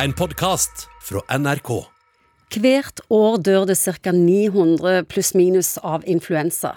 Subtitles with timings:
[0.00, 1.68] En podkast fra NRK.
[2.56, 4.12] Hvert år dør det ca.
[4.16, 6.70] 900 pluss-minus av influensa.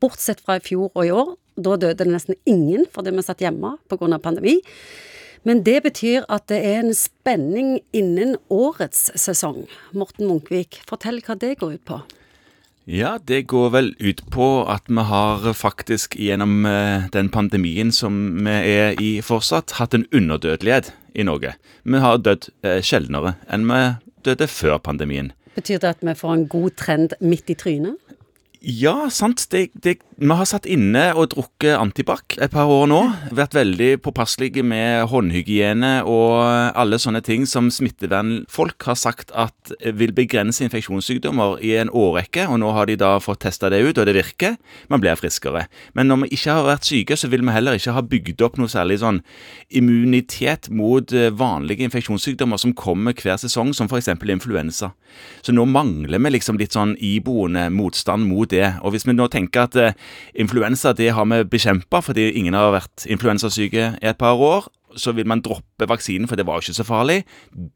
[0.00, 1.34] Bortsett fra i fjor og i år.
[1.60, 4.18] Da døde det nesten ingen fordi vi satt hjemme pga.
[4.18, 4.56] pandemi.
[5.44, 9.66] Men det betyr at det er en spenning innen årets sesong.
[9.92, 12.00] Morten Munkvik, fortell hva det går ut på.
[12.84, 18.44] Ja, det går vel ut på at vi har faktisk gjennom eh, den pandemien som
[18.44, 21.54] vi er i fortsatt, hatt en underdødelighet i Norge.
[21.88, 23.80] Vi har dødd eh, sjeldnere enn vi
[24.28, 25.32] døde før pandemien.
[25.56, 27.96] Betyr det at vi får en god trend midt i trynet?
[28.60, 29.46] Ja, sant.
[29.52, 33.00] Det, det, vi har satt inne og drukket antibac et par år nå.
[33.34, 36.38] Vært veldig påpasselige med håndhygiene og
[36.78, 42.46] alle sånne ting som smittevernfolk har sagt at vil begrense infeksjonssykdommer i en årrekke.
[42.46, 44.54] Og nå har de da fått testa det ut, og det virker.
[44.92, 45.66] Man blir friskere.
[45.98, 48.60] Men når vi ikke har vært syke, så vil vi heller ikke ha bygd opp
[48.60, 49.18] noe særlig sånn
[49.74, 54.12] immunitet mot eh, vanlige infeksjonssykdommer som kommer hver sesong, som f.eks.
[54.14, 54.92] influensa.
[55.42, 58.76] Så nå mangler vi liksom litt sånn iboende motstand mot det.
[58.86, 59.98] Og hvis vi nå tenker at eh,
[60.34, 65.14] influensa det har vi bekjempa fordi ingen har vært influensasyke i et par år, så
[65.14, 67.22] vil man droppe vaksinen, for det var ikke så farlig.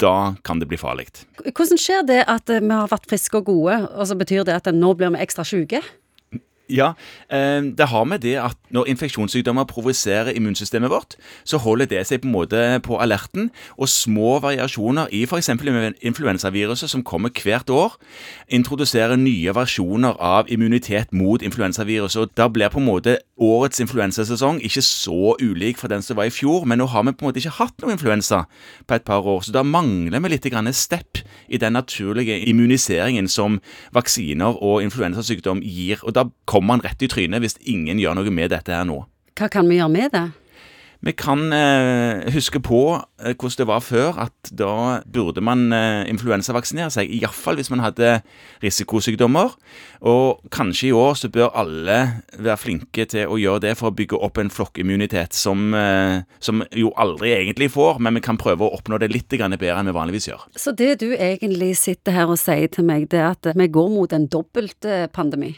[0.00, 1.08] Da kan det bli farlig.
[1.44, 4.58] Hvordan skjer det at eh, vi har vært friske og gode, og så betyr det
[4.58, 5.82] at nå blir vi ekstra syke?
[6.72, 6.94] Ja,
[7.30, 12.22] eh, det har med det at når infeksjonssykdommer provoserer immunsystemet vårt, så holder det seg
[12.22, 15.50] på en måte på alerten, og små variasjoner i f.eks.
[16.02, 17.96] influensaviruset som kommer hvert år,
[18.48, 22.22] introduserer nye versjoner av immunitet mot influensaviruset.
[22.22, 26.28] og Da blir på en måte årets influensasesong ikke så ulik fra den som var
[26.28, 28.44] i fjor, men nå har vi på en måte ikke hatt noe influensa
[28.86, 33.28] på et par år, så da mangler vi litt stepp step i den naturlige immuniseringen
[33.28, 33.60] som
[33.92, 35.98] vaksiner og influensasykdom gir.
[36.02, 39.02] og da kommer man rett i trynet hvis ingen gjør noe med dette her nå.
[39.36, 40.26] Hva kan vi gjøre med det?
[41.06, 46.06] Vi kan eh, huske på eh, hvordan det var før, at da burde man eh,
[46.10, 47.12] influensavaksinere seg.
[47.12, 48.20] Iallfall hvis man hadde
[48.64, 49.54] risikosykdommer.
[50.08, 51.98] Og kanskje i år så bør alle
[52.32, 56.64] være flinke til å gjøre det for å bygge opp en flokkimmunitet som, eh, som
[56.74, 59.96] jo aldri egentlig får, men vi kan prøve å oppnå det litt bedre enn vi
[59.96, 60.48] vanligvis gjør.
[60.56, 63.92] Så det du egentlig sitter her og sier til meg, det er at vi går
[63.92, 65.54] mot en dobbeltpandemi?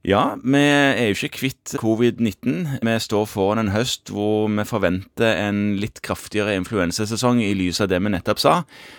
[0.00, 2.78] Ja, vi er jo ikke kvitt covid-19.
[2.80, 7.90] Vi står foran en høst hvor vi forventer en litt kraftigere influensasesong i lys av
[7.92, 8.54] det vi nettopp sa.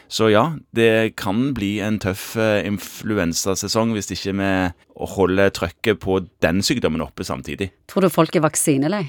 [0.05, 0.43] Så ja,
[0.77, 4.51] det kan bli en tøff eh, influensasesong hvis ikke vi
[5.15, 7.71] holder trøkket på den sykdommen oppe samtidig.
[7.89, 9.07] Tror du folk er vaksinelei?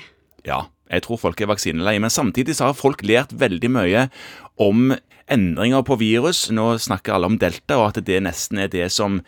[0.49, 1.99] Ja, jeg tror folk er vaksinelei.
[2.01, 4.09] Men samtidig så har folk lært veldig mye
[4.57, 4.95] om
[5.31, 6.51] endringer på virus.
[6.51, 9.21] Nå snakker alle om delta, og at det nesten er det som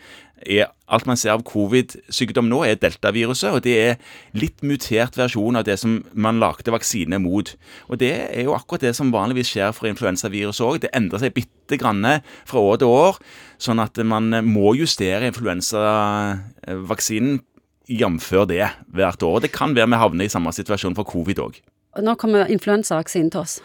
[0.45, 3.97] er Alt man ser av covid-sykdom nå, er deltaviruset, og det er
[4.37, 7.57] litt mutert versjon av det som man lagde vaksine mot.
[7.89, 10.77] Og Det er jo akkurat det som vanligvis skjer for influensavirus òg.
[10.83, 13.17] Det endrer seg bitte grann fra år til år,
[13.57, 17.41] sånn at man må justere influensavaksinen
[17.89, 18.29] jf.
[18.45, 19.39] det hvert år.
[19.41, 21.61] Det kan være vi havner i samme situasjon for covid òg.
[22.03, 23.61] Nå kommer influensavaksinen til oss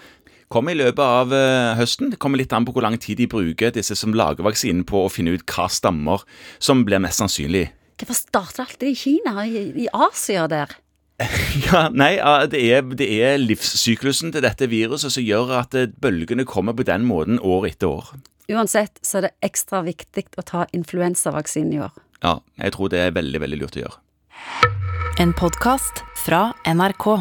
[0.50, 2.10] kommer i løpet av uh, høsten.
[2.12, 5.04] Det kommer litt an på hvor lang tid de bruker, disse som lager vaksinen, på
[5.06, 6.26] å finne ut hva stammer
[6.58, 7.68] som blir mest sannsynlig.
[8.00, 10.72] Hvorfor starter alltid i Kina, i, i Asia der?
[11.66, 12.14] ja, nei,
[12.48, 16.86] det er, det er, livssyklusen til dette viruset som gjør at eh, bølgene kommer på
[16.88, 18.14] den måten år etter år.
[18.50, 21.92] Uansett så er det ekstra viktig å ta influensavaksinen i år.
[22.24, 24.00] Ja, jeg tror det er veldig, veldig lurt å gjøre.
[25.20, 27.20] En podkast fra NRK.